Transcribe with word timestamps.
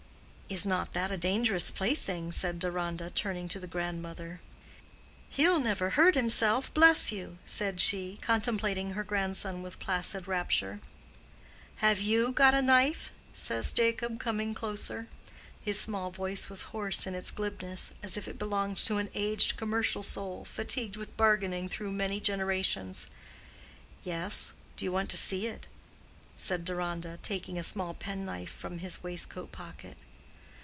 "Is 0.51 0.65
not 0.65 0.91
that 0.91 1.11
a 1.11 1.17
dangerous 1.17 1.71
plaything?" 1.71 2.33
said 2.33 2.59
Deronda, 2.59 3.09
turning 3.09 3.47
to 3.47 3.57
the 3.57 3.67
grandmother. 3.67 4.41
"He'll 5.29 5.61
never 5.61 5.91
hurt 5.91 6.15
himself, 6.15 6.73
bless 6.73 7.09
you!" 7.09 7.37
said 7.45 7.79
she, 7.79 8.19
contemplating 8.21 8.89
her 8.91 9.03
grandson 9.05 9.61
with 9.61 9.79
placid 9.79 10.27
rapture. 10.27 10.81
"Have 11.77 12.01
you 12.01 12.33
got 12.33 12.53
a 12.53 12.61
knife?" 12.61 13.13
says 13.33 13.71
Jacob, 13.71 14.19
coming 14.19 14.53
closer. 14.53 15.07
His 15.61 15.79
small 15.79 16.11
voice 16.11 16.49
was 16.49 16.63
hoarse 16.73 17.07
in 17.07 17.15
its 17.15 17.31
glibness, 17.31 17.93
as 18.03 18.17
if 18.17 18.27
it 18.27 18.37
belonged 18.37 18.75
to 18.79 18.97
an 18.97 19.07
aged 19.13 19.55
commercial 19.55 20.03
soul, 20.03 20.43
fatigued 20.43 20.97
with 20.97 21.15
bargaining 21.15 21.69
through 21.69 21.93
many 21.93 22.19
generations. 22.19 23.07
"Yes. 24.03 24.51
Do 24.75 24.83
you 24.83 24.91
want 24.91 25.09
to 25.11 25.17
see 25.17 25.47
it?" 25.47 25.69
said 26.35 26.65
Deronda, 26.65 27.19
taking 27.21 27.57
a 27.57 27.63
small 27.63 27.93
penknife 27.93 28.51
from 28.51 28.79
his 28.79 29.01
waistcoat 29.01 29.53
pocket. 29.53 29.95